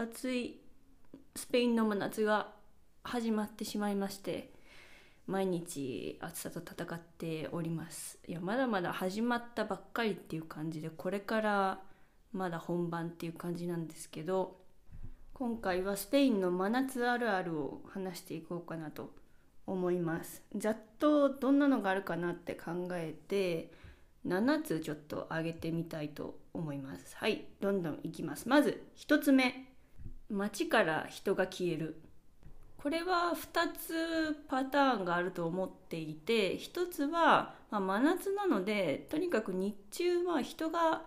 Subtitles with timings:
[0.00, 0.60] 暑い
[1.34, 2.52] スペインの真夏が
[3.02, 4.52] 始まってしまいまして
[5.26, 8.16] 毎日暑さと戦っております。
[8.28, 11.80] いやまだまだ始まったばっかりっていう感じでこれから
[12.32, 14.60] まだ本番っていう感じなんですけど
[15.34, 19.12] 今回はスペインの真夏あるあるを話していこうかなと
[19.66, 20.44] 思います。
[20.54, 23.72] ざっとどんなのがあるかなって考えて
[24.24, 27.16] 7つちょっと挙げてみたいと思います。
[27.16, 28.48] はいどんどんいきます。
[28.48, 29.67] まず1つ目。
[30.30, 32.00] 街から人が消える。
[32.76, 41.02] これは2つパターンがあると思っていて1つは、まあ、真夏なのでとにかく日中は人が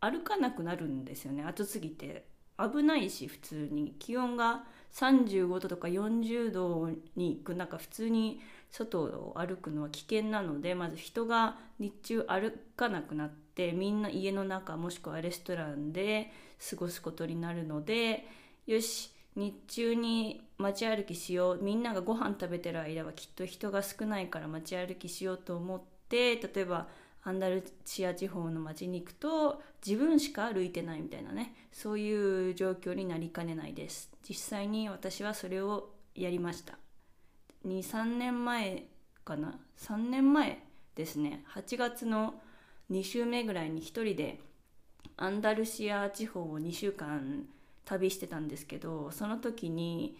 [0.00, 1.44] 歩かなくなるんですよね。
[1.44, 2.26] 暑すぎて。
[2.56, 3.96] 危ないし普通に。
[3.98, 8.40] 気温が35度とか40度に行く中普通に
[8.70, 16.32] 外を歩くのは危険なのでまず人が日中歩かなくなってみんな家の中もしくはレストランで
[16.70, 18.24] 過ごすことになるので
[18.66, 21.58] よし日中に街歩きしよう。
[21.62, 26.86] みんながご飯食べてる間はきっと人が少ないから街歩きしようと思って例えば
[27.24, 31.54] アンダルシア地方の街に行くと自分しか歩いてないみたいなね。
[31.72, 34.10] そういう状況になりかねないです。
[34.28, 36.78] 実際に私はそれをやりました。
[37.66, 38.84] 23年前
[39.24, 39.58] かな。
[39.78, 40.62] 3年前
[40.94, 41.44] ですね。
[41.54, 42.34] 8月の
[42.90, 44.38] 2週目ぐらいに1人で
[45.16, 47.46] アンダルシア地方を2週間
[47.84, 50.16] 旅してたんですけどその時に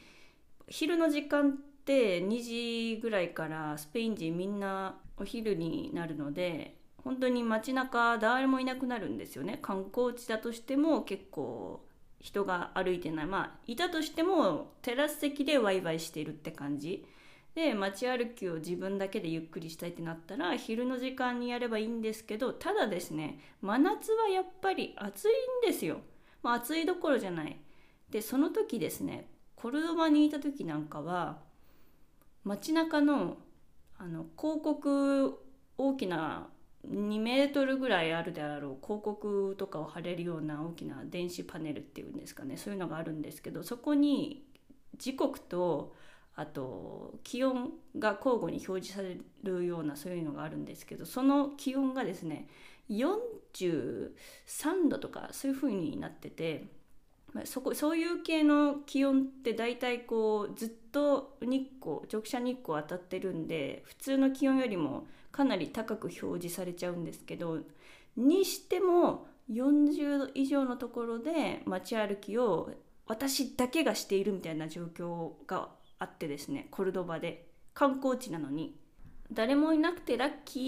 [0.68, 1.52] 昼の時間っ
[1.84, 9.58] て2時ぐらいからスペイン人みんなお昼になるので本当に街中誰もいなくなるんですよね。
[9.60, 11.84] 観光地だとしても結構
[12.18, 13.26] 人が歩いてない。
[13.26, 17.06] まあいたとしてもテラス席でワイワイしているって感じ。
[17.54, 25.28] で街歩きを自分だけでゆっくりしたいってなったら昼の時間にやればいいんですけどただですね真夏はやっぱり暑い
[25.68, 26.00] んですよ、
[26.44, 27.56] まあ、暑いどころじゃない。
[28.10, 31.38] でその時ですねコルドバにいた時なんかは
[32.44, 33.38] 街中の
[33.98, 35.40] あの広告
[35.78, 36.48] 大きな
[36.88, 44.44] 2メートルぐらいあるであろう広告とかを貼れるような大きな電子パネルっていうんですかねそういうのがあるんですけどそこに
[44.98, 45.94] 時刻と
[46.36, 52.48] あと気温が交互に表示されるようなそういうのがあるんですけどその気温がですね
[52.90, 54.10] 43
[54.88, 56.66] 度とかそういう風になってて
[57.44, 67.58] そこそういう系の気温って大体こうずっと日光直射日光当たってるんで普通の気温よりもかなり高く表示されちゃうんですけど
[68.16, 72.70] にしても40度以上のところで街歩きを
[73.06, 75.68] 私だけがしているみたいな状況が
[76.04, 77.48] あってですねコルドバで。
[77.74, 78.78] 観光地なのに。
[79.32, 80.60] 誰もいなくてラッキ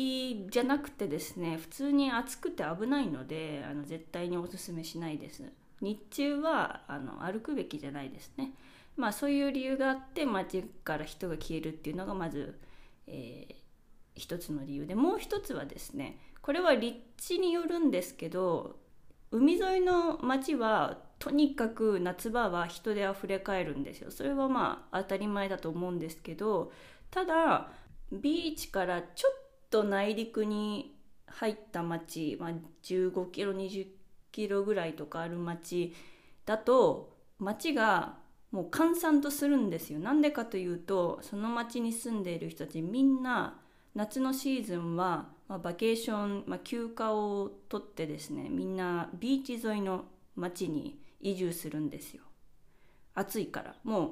[0.49, 5.45] ーじゃなくてですね普通に暑くて危ないのであの絶対におすすめしないです。
[5.81, 8.53] 日中はあの歩くべきじゃないですね。
[8.97, 12.59] まあそういう理由があって街から人が消えるっていうのがまず、
[13.07, 13.55] えー、
[14.15, 14.95] 一つの理由で。
[14.95, 18.77] もう一つはですねこれは立地によるんですけど
[19.31, 24.11] 海沿いの町はとにかく夏場は人であふれかえるんですよ。
[24.11, 26.73] それはまあ当たり前だと思うんですけど
[27.11, 27.71] ただ
[28.13, 29.33] ビーチからちょっ
[29.71, 30.97] と内陸に
[31.27, 32.51] 入った町、まあ、
[32.83, 33.87] 15キロ20
[34.31, 35.95] キロぐらいとかある町
[36.45, 38.19] だと町が
[38.53, 39.99] もう閑散とするんですよ。
[39.99, 43.61] なんでかというとその町に住んでいる人たちみんな
[43.95, 50.05] 夏のシーズンは、まあ、バケーション、まあ、休暇を取ってですねみんなビーチ沿いの
[50.37, 52.23] 町に移住するんですよ。
[53.15, 53.77] 暑いから。
[53.85, 54.11] もう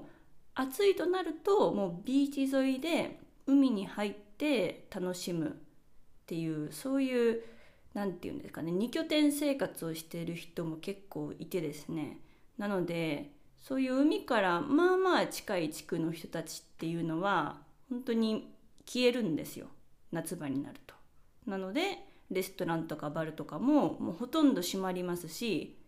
[0.54, 5.53] 暑いとなるともうビーチ沿いで海に入って楽しむっ
[6.26, 7.42] ていうそういう
[7.92, 12.18] 何て言うんですかね2拠点生活をしている人も結構いてですね。
[12.59, 18.54] なのでそういう海からまあまあ近い地区の人たちっていうのは本当に
[18.86, 19.66] 消えるんですよ。
[20.12, 20.95] 夏場になると。
[21.47, 21.98] なので
[22.30, 25.78] レストランとかバルとかももうほとんど閉まりますし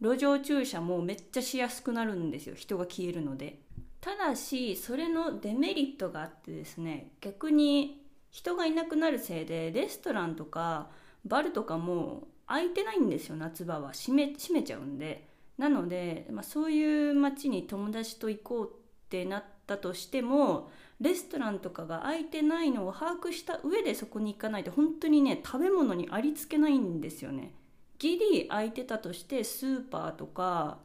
[0.00, 3.60] 路上駐車もめっちゃしやすくなるんですよ人が消えるので。
[4.00, 10.88] ただしそれのデメリットがあってですね逆に人がいなくなるせいでレストランとか
[11.26, 20.70] バルとかも空いてないんですよ夏場は閉め閉めちゃうんでなので、まあ、そういう街に友達と行こうってなったとしても
[21.00, 27.52] レストランとかが空いてないのを把握した上でそこに行かないと本当にね食べ物にありつけないんですよね。
[28.00, 30.78] ギリ空いてたとしてスーパーとか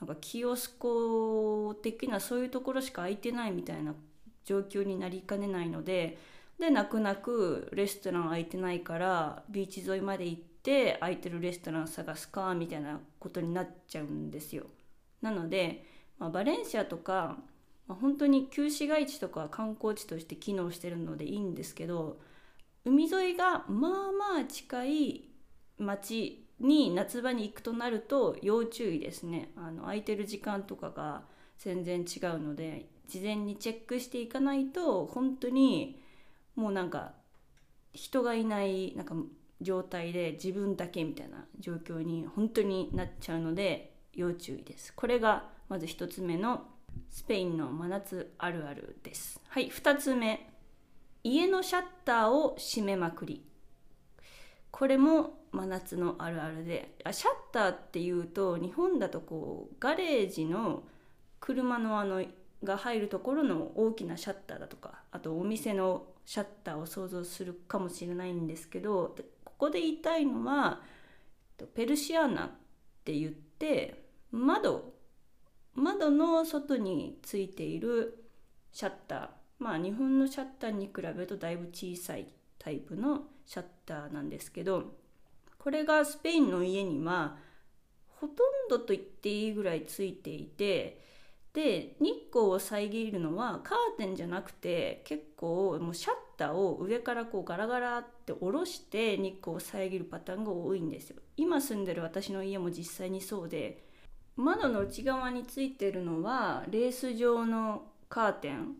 [0.00, 3.94] なんかキオスコ的なそういうところしか空いてないみたいな
[4.44, 6.18] 状況になりかねないので
[6.58, 14.64] で泣く泣くレストラン空いてないからビーチ沿いまで行って空いてるレストラン探すかみたいなことになっちゃうんですよ。
[15.20, 15.84] なので、
[16.18, 17.38] まあ、バレンシアとか、
[17.86, 22.18] まあ、本当に旧市街地とか観光地として機能してるのでいいんですけど
[22.84, 25.29] 海沿いがまあまあ近い
[25.82, 29.50] 町に夏場に行くとなると要注意ですね。
[29.56, 31.22] あの空いてる時間とかが
[31.58, 36.00] 全然違うので事前にチェックしていかないと本当に
[36.54, 37.12] もうなんか
[37.92, 39.14] 人がいないなんか
[39.60, 44.92] 状態で自分だけみたいな状況に本当になっちゃうので要注意です。
[44.94, 46.66] これがまず1つ目の
[47.10, 49.40] スペインの真夏あるあるです。
[49.48, 50.48] はい2つ目。
[51.22, 53.44] 家のシャッターを閉めまくり。
[54.70, 60.84] これも真夏のあるあるでシャッターっていうと日本だとこうガレージの
[61.40, 62.24] 車のあの
[62.62, 70.80] が入るところの大きなシャッターだとかあとお店のシャッターを想像するかもしれないんですけどここで言いたいのは
[71.74, 72.50] ペルシアナっ
[73.04, 74.92] て言って窓
[75.74, 78.24] 窓の外についている
[78.72, 79.28] シャッター。
[79.58, 82.26] まあ日本のシャッターに比べるとだいぶ小さい。
[82.60, 84.84] タイプのシャッターなんですけど
[85.58, 87.36] これがスペインの家には
[88.20, 88.36] ほとん
[88.68, 91.00] どと言っていいぐらいついていて
[91.52, 101.16] で日光を遮るのはカーテンじゃなくて結構もうシャッターを上からこうガラガラって下ろして日光を遮るパターンが多いんですよ。
[101.36, 103.82] 今住んでる私の家も実際にそうで
[104.36, 108.74] 窓の内側についてるのはレース状のカーテン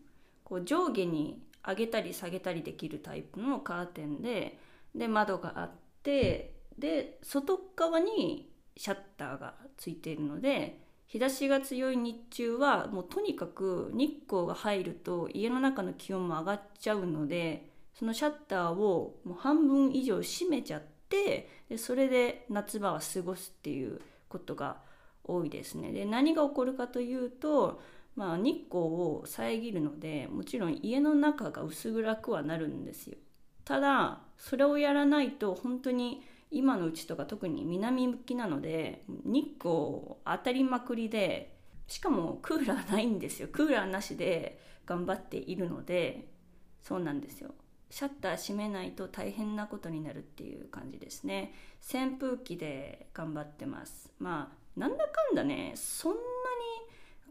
[0.45, 4.59] こう上下に上げたり下げたりできるタイプのカーテンで
[4.95, 5.71] で窓があっ
[6.03, 24.77] てで外側にシャッターがついているので日差しが強い日中はもうとにかく日光が入ると家の中の気温も上がっちゃうのでそのシャッターをもう半分以上閉めちゃってでそれで夏場は過ごすっていうことが
[25.23, 25.91] 多いですね。
[25.91, 27.81] で何が起こるかというと、
[28.15, 33.17] まあ、日光を遮るのでもちろん家の中が薄暗くはなるんですよ。
[33.63, 41.55] ただそれをやらないと本当に今のうちとか特に南向きなので日光当たりまくりで
[41.87, 43.47] しかもクーラーないんですよ。
[43.51, 46.27] クーラーなしで頑張っているので
[46.81, 47.51] そうなんですよ。
[47.89, 51.53] シャッター閉めないと大変なことになるっていう感じですね。
[51.81, 54.11] 扇風機で頑張ってます。
[54.19, 56.21] まあなんだかんだねそんなに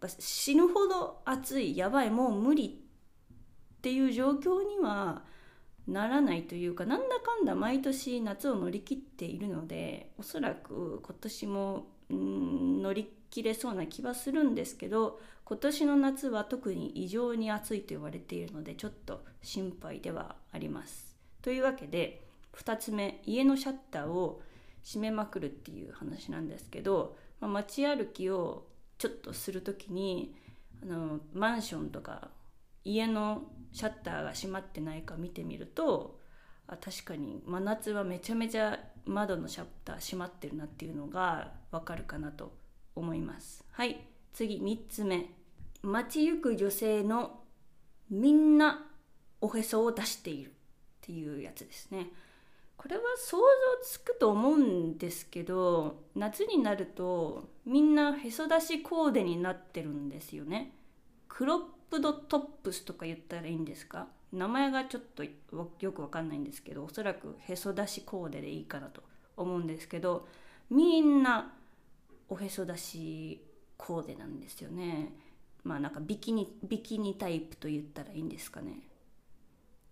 [0.09, 2.83] 死ぬほど暑いやばいもう無理
[3.75, 5.23] っていう状況には
[5.87, 21.17] ならないというかなんだかんだ毎年夏を乗り切っているのでおそらく今年も乗り切れそうな気はするんですけど今年の夏は特に異常に暑いと言われているのでちょっと心配ではあります。
[21.43, 22.25] というわけで
[22.57, 24.43] 2つ目家のシャッターを
[24.85, 28.67] 閉めまくるっていう話なんですけど、まあ、街歩きを
[29.01, 30.37] ちょっとする時に
[30.83, 32.29] あのマンションとか
[32.85, 36.21] 家のシャッターが閉まってないか見てみると
[36.67, 42.53] あ確かに真夏はめちゃめちゃ窓のシャッター閉まってるなっていうのがわかるかなと
[42.95, 43.65] 思います。
[43.73, 44.05] はい
[44.35, 45.31] 次3つ目。
[45.83, 47.41] 街行く女性の
[48.11, 48.87] みんな
[49.41, 50.53] おへそを出しているっ
[51.01, 52.11] ていうやつですね。
[52.81, 53.45] これは想像
[53.85, 60.73] つくと思うんですけど夏になるとみんなへそ出しコーデになってるんですよね。
[61.29, 61.61] クロッ
[61.91, 64.07] プドトップスとか言ったらいいんですか？
[64.33, 69.03] 名前がちょっとよくわかんないんですけどおそらくへそ出しコーデでいいかなと
[69.37, 70.27] 思うんですけど
[70.71, 71.53] みんな
[72.31, 73.45] おへそ出し
[73.77, 75.13] コーデなんですよね。
[75.65, 78.89] まあなんかビキニビキニタイプと言ったらいいんですかね。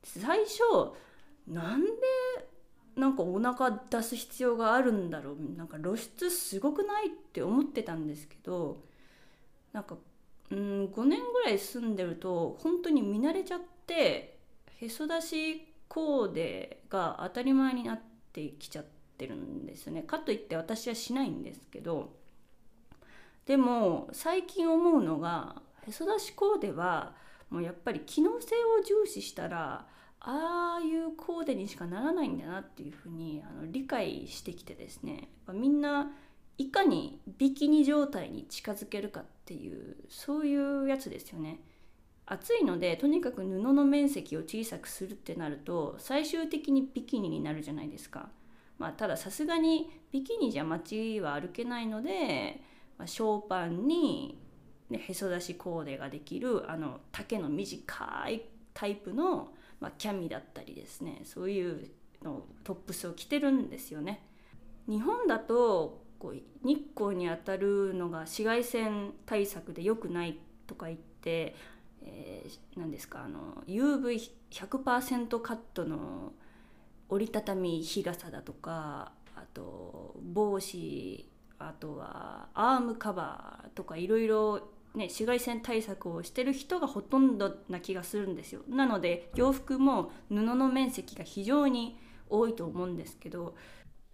[0.03, 0.63] 最初
[1.47, 1.89] なんで
[2.99, 5.57] なんかお腹出す必要があるんだろう。
[5.57, 8.83] なんか露出すごくないって思ってたんですけど
[9.73, 9.97] なんか
[10.51, 14.39] うん5年ぐらい住んでると本当に見慣れちゃって
[14.81, 18.01] へそ出しコーデが当たり前になっ
[18.33, 18.85] てきちゃっ
[19.17, 20.03] てるんですね。
[20.03, 22.13] かといって私はしないんですけど
[23.47, 27.15] でも最近思うのがへそ出しコーデは
[27.49, 29.87] もうやっぱり機能性を重視したら
[30.21, 36.11] ああいうコーデにしかならないんだなっていうふうにあの理解してきてですねみんな
[36.59, 41.61] いかにビキニ状態に近づけるかっていうそういうやつですよね。
[42.27, 48.29] 暑いのでとにかく布の面積を小さくするってなると最終的にビキニになるじゃないですか。
[48.77, 52.61] まあ、たださすがにビキニじゃ街は歩けないので、
[52.99, 54.39] まあ、ショーパンに、
[54.91, 58.43] ね、へそ出しコーデができるあの丈の短い
[58.75, 59.49] タイプの、
[59.81, 61.91] まあ、キャミだったりですねそういう
[62.23, 64.23] のトップスを着てるんですよね。
[64.89, 71.55] 日本だとこう日光に当たるのが紫外線対策で良くないとか言って、
[72.03, 76.33] えー、何ですかあの UV100% カットの
[77.09, 88.63] 折りたたみ日傘だとかあと帽子あとはアームカバーとかいろいろね紫外線対策をしてる人がほとんどな気がするんですよ。
[88.69, 93.55] なので洋服も布の面積が非常に多いと思うんですけど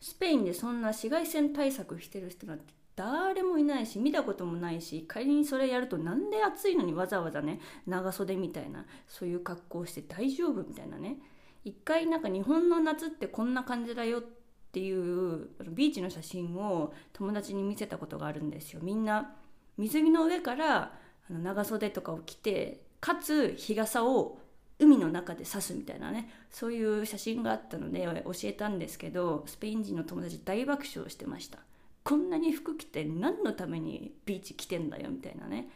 [0.01, 11.19] スペインでそんな紫外線対策してる人なんて誰もいないし見たこともないし仮にそれやるとなんで暑いのにわざわざね長袖みたいなそういう格好をして大丈夫みたいなね。
[11.65, 14.23] 一回なんか日本の夏ってこんな感じだよっ
[14.71, 18.81] ていうビーチの写真を友達に見せたことがあるんですよ。
[18.83, 19.35] みんな
[19.77, 20.93] 水着の上から
[21.29, 24.39] 長袖とかを着てかつ日傘を
[24.79, 31.59] 海の中で刺すみたいなねそういう写真があったので教えたんですけどスペイン人の友達大爆笑してました。
[32.03, 35.71] こんなに服着て何のためにビーチ来てんだよみたいなね。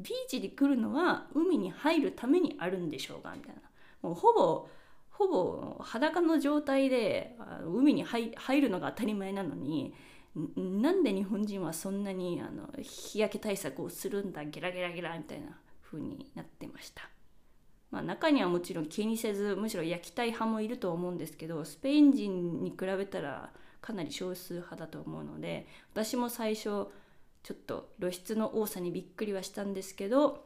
[0.00, 3.60] ビーチに来るのは海に入るためにあるんでしょうかみたいな。
[4.02, 4.68] もうほぼ
[5.10, 7.36] ほぼ裸の状態で
[7.66, 9.94] 海に入るのが当たり前なのに
[10.34, 17.08] なんで日本人はそんなにあの日焼け対策をするんだゲラゲラゲラみたいな風になってました。
[17.90, 26.88] まあ、中にはもちろん気にせずむしろ焼きたい派もいると思うんですけどスペイン人に比べたらかなり少数派だと思うので私も最初
[27.42, 30.44] ちょっと露出の多さにびっくりはしたんですけど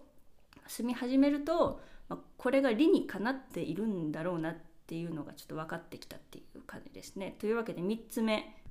[0.68, 7.34] 住み始めると、まあ、これが理にかなっているんだろうなっていうのがちょっと分かってきたっていう感じですね。
[7.40, 8.61] というわけで3つ目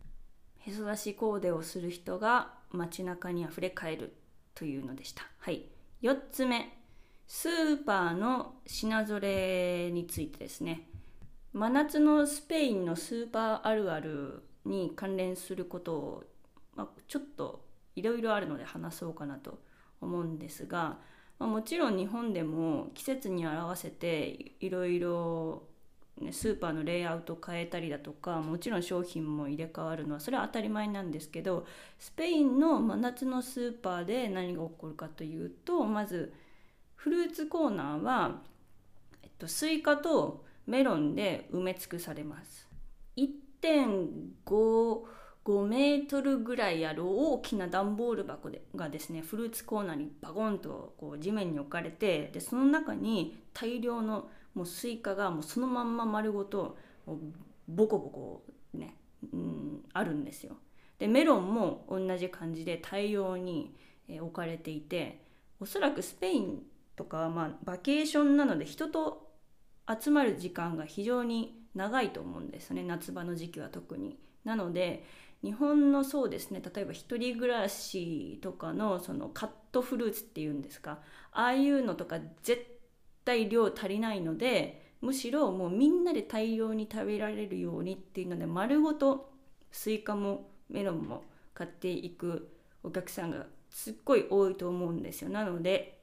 [0.62, 4.16] へそ出しコーデをする人が街中にあふれかえる
[4.54, 5.24] というのでした。
[5.40, 5.66] はい、
[6.02, 6.78] 4つ目。
[7.28, 10.90] スーパーの品ぞれについてですね。
[11.54, 16.24] 真夏のスペインのスーパーあるあるに関連することを、
[16.76, 17.66] まあ、ちょっと
[17.96, 19.60] いろいろあるので話そうかなと
[20.02, 21.00] 思うんですが、
[21.40, 25.64] まあ、もちろん日本でも季節に合わせていろいろ
[26.32, 31.66] スーパーのレイアウト変えたりだとかもちろん商品も入れ替わるのはそれは当たり前なんですけど
[31.98, 36.34] スペインの真夏のスーパーで何が起こるかというとまず
[36.96, 38.42] フルーツコーナーは、
[39.24, 42.68] えっと、スイカとメロンで埋め尽くされます。
[43.18, 45.02] 1.5
[45.44, 56.78] 5メートルぐらいある大きな段ボール箱がですねフルーツコーナーにバゴンとこう地面に置かれてでその中に大量のもうスイカがもうそのまんま丸ごと
[57.68, 58.44] ボコボコ
[58.74, 58.96] ね、
[59.34, 60.58] うん、あるんですよ。
[61.00, 63.76] でメロンも同じ感じで大量に
[64.08, 65.24] 置かれていて
[65.60, 66.64] おそらくスペイン
[66.96, 69.32] とかは、まあ、バケーションなので人と
[69.88, 74.20] 集まる時間が非常に長いと思うんですね夏場の時期は特に。
[74.44, 75.04] なので
[75.44, 81.00] 日本のそうですね例えば一人暮らしとかのそのカットフルーツっていうんですか
[81.32, 82.81] ああいうのとか絶
[83.24, 89.32] 対量足りないのでむしろもうみんなで大量に食べられるようにっていうので丸ごと
[89.72, 91.24] スイカもメロンも
[91.54, 92.50] 買っていく
[92.84, 95.30] お客さんがすっごい多いと思うんですよ。
[95.30, 96.00] なので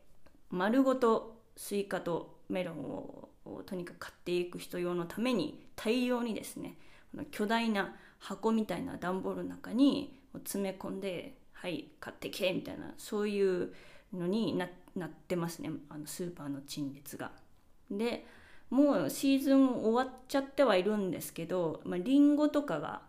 [0.50, 3.28] 丸ごとスイカとメロンを
[3.66, 6.76] とにかく買っていく人用のために大量にですね
[7.30, 13.72] 巨大な箱みたいな段ボールの中に詰め込んで「はい買ってけ」みたいなそういう
[14.12, 15.70] のになってなってますね。
[15.88, 17.32] あのスーパーの陳列が。
[17.90, 18.26] で
[18.70, 23.00] もうシーズン終わっちゃってはいるんですけど、まあ、リンゴとかが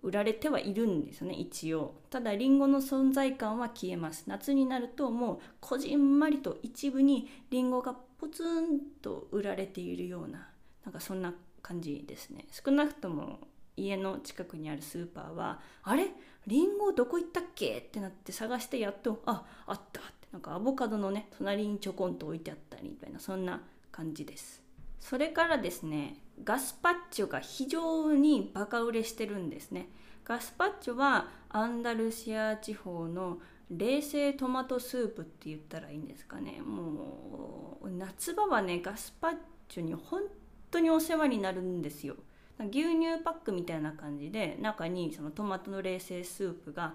[0.00, 1.94] 売られてはいるんですよね一応。
[2.10, 4.24] ただリンゴの存在感は消えます。
[4.26, 10.48] 夏になるともうこじんまりと一部にリンゴがポツンと売られているような
[10.84, 12.46] なんかそんな感じですね。
[12.50, 13.40] 少なくとも
[13.76, 16.08] 家の近くにあるスーパーはあれ？
[16.46, 17.78] リンゴどこ行ったっけ？
[17.78, 23.60] ってなって探してやっとああったあってなんかアボカドのね隣にちょこんと置いてあったりみたいなそんな
[23.90, 24.62] 感じです。
[24.98, 29.88] それからですねガスパッチョが非常にバカ売れしてるんですね。
[30.24, 33.38] ガスパッチョはアンダルシア地方の
[33.70, 36.62] 冷製トマトスープって言ったらいいんですかね。
[36.62, 39.36] もう夏場はねガスパッ
[39.68, 40.22] チョに本
[40.70, 42.16] 当にお世話になるんですよ。
[42.58, 46.94] 牛乳パックみたいな感じで中にそのトマトの冷製スープが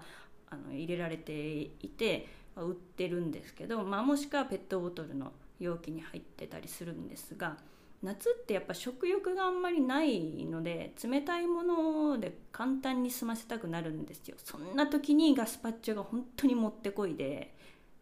[0.50, 2.26] あの入れられていて
[2.62, 7.56] 売ってるんですけど、まあ、もしくはペットボトルの容器に入ってたりするんですが
[8.02, 14.36] 夏ってやっぱ食欲があんまりないので冷たいもので簡単に済ませたくなるんですよ。
[14.44, 17.54] そんな時にガスパッチョが本当にもってこいで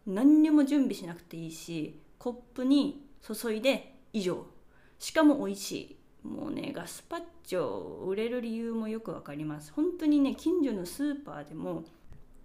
[0.05, 4.45] 何にも準備しなくていいしコップに注いで以上。
[4.99, 5.97] しかも美味しい。
[6.27, 9.73] もうねガスパッチョ売れる理由もよくわかります。
[9.73, 11.85] 本当にね近所のスーパーでも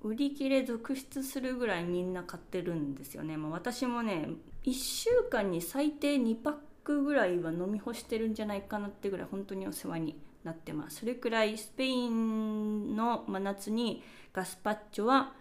[0.02, 4.28] 売り切れ続出するぐらいみんな買ってるんですよね、まあ、私もね
[4.64, 6.54] 1週間に最低2パッ
[6.84, 11.00] クぐらいは飲み干してるんじゃないかなってぐらい本当にお世話になってます。
[11.00, 15.32] それくらいスペインの真夏にガスパッチョは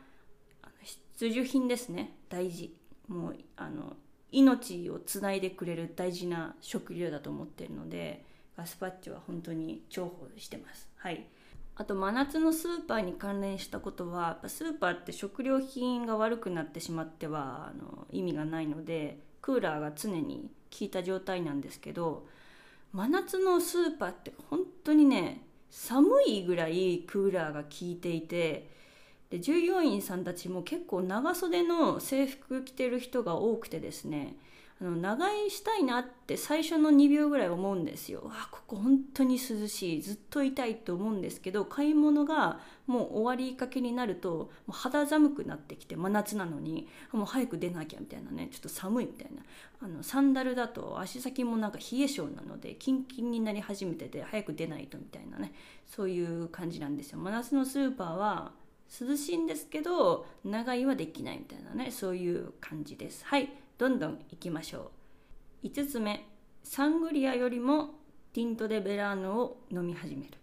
[0.83, 2.15] 必需品ですね。
[2.29, 2.75] 大事。
[3.07, 3.97] もうあの
[4.31, 8.23] 命をつないでくれる大事な食料だと思ってるので
[8.55, 10.87] ガスパッチョは本当に重宝してます。
[10.97, 11.27] はい。
[11.81, 22.27] あと真夏のスーパーに関連したことはやっぱスーパーって食料品が悪くなってしまってはあの意味がないのでクーラーが常に効いた状態なんですけど
[22.93, 28.69] 真夏のスーパーって本当にね寒いぐらいクーラーが効いていて
[29.31, 34.35] で従業員さんたちも結構長袖の制服着てる人が多くてですね
[34.81, 38.23] あの長居したいなって最初の2秒ぐらい思うんですよ。
[38.31, 49.43] あここ本当に涼しいずっといたいと思うんですけど買い物がもう終わりかけになるともう肌寒くなってきて真夏なのにもう早く出なきゃみたいなねちょっと寒いみたいな
[49.83, 55.53] あのサンダルだと足先もなんか冷え性なのでキンキンになり始めてて早く出ないとみたいなね
[55.85, 57.19] そういう感じなんですよ。
[57.19, 58.51] 真夏のスーパーは
[58.99, 63.49] 涼しいんですけど長居はできないみたいなねそういう感じですはい
[63.81, 64.91] どんどんいきましょ
[65.63, 65.65] う。
[65.65, 66.23] 5つ目
[66.63, 67.95] サングリアよりも
[68.31, 70.33] ティント・デ・ベラーノを飲み始める。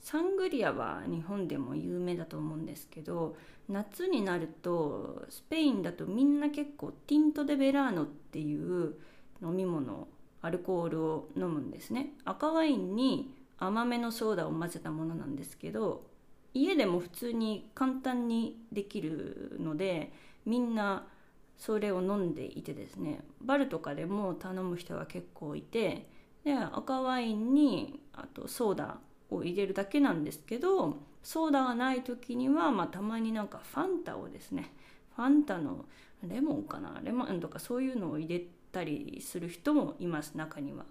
[0.00, 3.36] サングリアは日本でも有名だと思うんですけど
[3.68, 8.94] 夏になるとスペインだとみんな結構ティント・デ・ベラーノっていう
[9.42, 10.08] 飲み物
[10.40, 12.14] アルコールを飲むんですね。
[12.24, 16.06] 赤ワインに甘めのソーダを混ぜたものなんですけど
[16.54, 20.10] 家でも普通に簡単にできるので
[20.46, 21.06] みんな
[21.56, 26.06] それを飲んでいてですねバルとかでも頼む人が結構いて
[26.44, 28.98] で赤ワインにあとソーダ
[29.30, 34.72] を入れるだけなんですけどソーダがない時には、まあ、たまになんかファンタをですね
[35.16, 35.86] ファンタの
[36.22, 40.84] レモンかなレモンとかそういうのを入れたりする人もいます中には。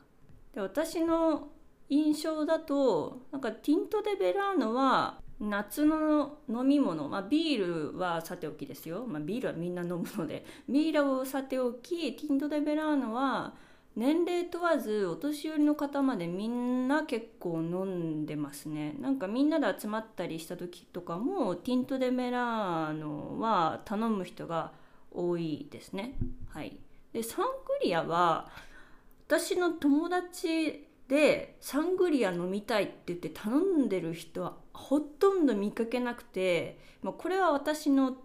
[0.53, 1.49] で私の
[1.89, 10.45] 印象だとなんかティント・デ・ベラーノは夏の飲み物、まあ、ビールはさておきですよ、まあ、ビールはみんな飲むので。
[10.69, 13.53] ビールをさておきティント・デ・ベラーノは
[13.95, 18.95] 年齢問わずお年寄りの方までみんな結構飲んでますね。
[18.99, 24.71] なんかみんなで集まったりした時とかもティント・デ・ベラーノは頼む人が
[25.11, 26.15] 多いですね。
[26.49, 26.77] はい。
[27.11, 27.51] でサング
[27.83, 28.49] リアは
[29.27, 38.17] 私の友達でサングリア飲みたいって言って頼んでる人はほとんど見かけなくて、まあ、これは私の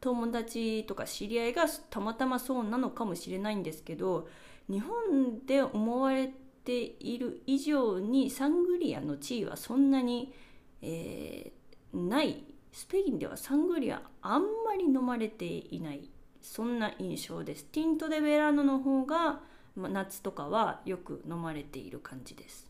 [0.00, 4.28] 友達とか知り合いがたまたまそうなのかもしれないんですけど
[4.68, 6.32] 日本で思われ
[6.64, 10.32] ている以上にサングリアの地位はそんなに、
[10.80, 12.44] えー、ない。
[12.72, 16.08] スペインではサングリアあんまり飲まれていない。
[16.40, 17.66] そんな印象です。
[17.66, 19.40] ティント・デ・ベラーノの方が
[19.76, 22.66] ま夏とかはよく飲まれている感じです。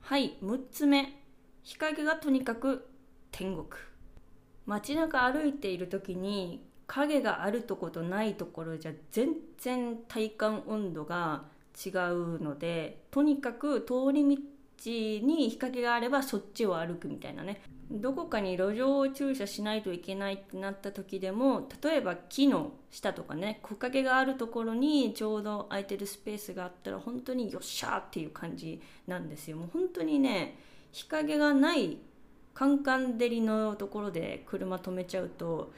[0.00, 0.38] はい。
[0.42, 1.25] 6つ目。
[1.66, 2.86] 日陰がとにかく
[3.32, 3.66] 天国。
[4.66, 11.42] 街中歩いている時に影があるとことないところじゃ全然体感温度が
[11.84, 14.42] 違うのでとにかく通り道
[14.86, 17.60] に日陰があればそっちを歩くみたいなね。
[17.90, 29.56] どこかに路上駐車しないといけないってなった時でも例えば木の下とかね木陰があるところにちょうど空いてるスペースがあったら本当によっしゃーっていう感じなんですよ。
[29.56, 30.56] もう本当にね
[30.96, 31.98] 日陰がない
[32.54, 35.70] カンカン照りのところで車止めちゃうと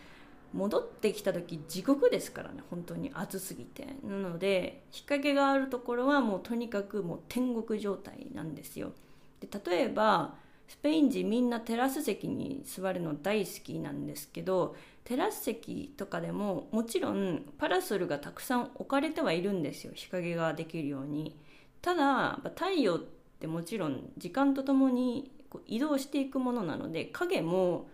[0.53, 3.97] 戻ってきた時地獄ですからね本当に暑すぎて。
[4.05, 8.93] なので日陰があるところはもうとにかくもう天国状態なんですよ。
[9.41, 10.37] で例えば
[10.69, 21.37] スペイン人みんなテラス席に座るの大好きなんですけどテラス席とかでももちろんパラソルがたくさん置かれてはいるんですよ日陰ができるように。
[21.83, 25.31] ただ太陽ってもちろん時間とともに
[25.67, 27.89] 移動していくものなので影も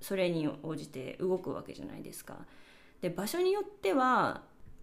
[0.00, 2.36] それに応じて動くわけじゃないですか。
[3.00, 4.42] で場所によっては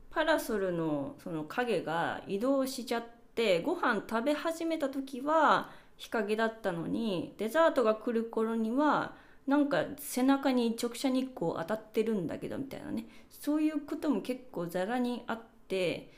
[0.09, 3.03] パラソルのその影が移動しちゃっ
[3.35, 9.13] てご飯食べ始めた時は日陰だったのにデザートが来る頃には
[9.47, 16.11] なんか背中に直射日光当たってるんだけどみたいなねそういうことも結構ざらにあって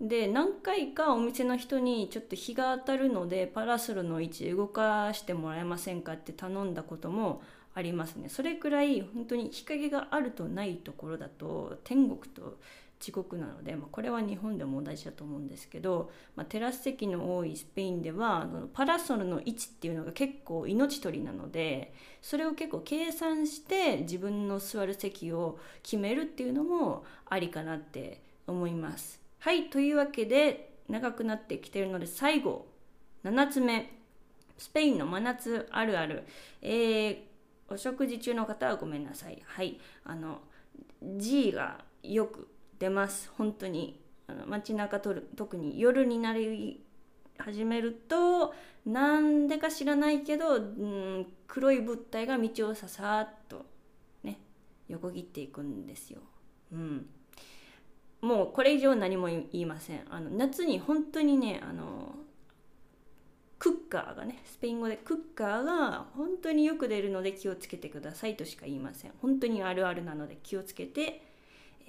[0.00, 7.42] で何回かお店の人にちょっと日が当たるのでパラソルの位置動かしてもらえませんかって頼んだことも
[7.74, 12.58] ありますねそれくらい本当に日陰があるとないところだと天国と
[13.00, 29.23] 地獄なので、まあ、これは日本でも同じだと思うんですけど、まあ、テラス席の多いスペインではそのパラソルの位置っていうのが結構命取りなのでそれを結構計算して自分の座る席を決めるっていうのもありかなって思います。
[29.44, 32.66] はいというわけで長くなってきてるので最後
[33.26, 33.90] 7つ目。
[34.56, 36.24] スペインの真夏あるある、
[36.62, 37.16] えー、
[37.68, 39.42] お食事中の方はごめんなさい。
[39.44, 39.78] はい。
[40.04, 40.38] あの
[41.18, 43.30] G がよく出ます。
[43.36, 44.00] 本当に。
[44.28, 46.82] あの街中とる特に夜になり
[47.36, 48.54] 始めると
[48.86, 53.66] なんでか知らないけど、うん、黒い物体が道をささっと
[54.22, 54.38] ね
[54.88, 56.22] 横切っていくんですよ。
[56.72, 57.06] うん、
[58.24, 60.04] もうこれ以上何も言いません。
[60.10, 62.14] あの夏に本当にねあの
[63.58, 69.12] クッカーがねスペイン語でクッカーが本当によく出るので気をつけてくださいとしか言いません。
[69.20, 71.22] 本当にあるあるなので気をつけて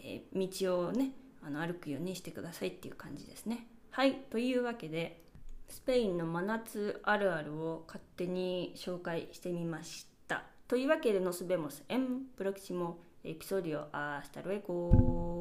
[0.05, 1.11] えー、道をね
[1.43, 3.67] あの歩くようにしてくださいっていう感じですね。
[3.89, 5.21] はいというわけで
[5.67, 10.43] スペインの真夏あるあるを勝手に紹介してみました。
[10.67, 13.87] というわけで、nos vemos en próximo episodio.
[13.91, 15.34] Hasta luego.